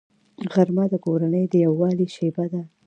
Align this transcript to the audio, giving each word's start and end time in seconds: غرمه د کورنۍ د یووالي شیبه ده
غرمه 0.53 0.85
د 0.89 0.95
کورنۍ 1.05 1.43
د 1.49 1.53
یووالي 1.65 2.07
شیبه 2.15 2.45
ده 2.51 2.61